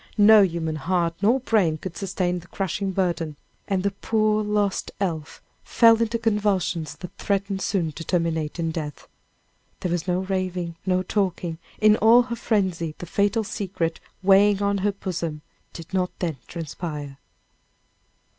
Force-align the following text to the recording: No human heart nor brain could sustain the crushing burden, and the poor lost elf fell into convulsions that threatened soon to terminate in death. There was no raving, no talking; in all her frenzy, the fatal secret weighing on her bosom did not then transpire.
No 0.17 0.41
human 0.41 0.77
heart 0.77 1.13
nor 1.21 1.41
brain 1.41 1.77
could 1.77 1.95
sustain 1.95 2.39
the 2.39 2.47
crushing 2.47 2.91
burden, 2.91 3.35
and 3.67 3.83
the 3.83 3.91
poor 3.91 4.43
lost 4.43 4.89
elf 4.99 5.43
fell 5.63 6.01
into 6.01 6.17
convulsions 6.17 6.95
that 6.95 7.15
threatened 7.19 7.61
soon 7.61 7.91
to 7.91 8.03
terminate 8.03 8.57
in 8.57 8.71
death. 8.71 9.07
There 9.81 9.91
was 9.91 10.07
no 10.07 10.21
raving, 10.21 10.75
no 10.87 11.03
talking; 11.03 11.59
in 11.79 11.97
all 11.97 12.23
her 12.23 12.35
frenzy, 12.35 12.95
the 12.97 13.05
fatal 13.05 13.43
secret 13.43 13.99
weighing 14.23 14.63
on 14.63 14.79
her 14.79 14.91
bosom 14.91 15.43
did 15.71 15.93
not 15.93 16.09
then 16.17 16.37
transpire. 16.47 17.19